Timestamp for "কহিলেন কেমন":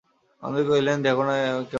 0.69-1.25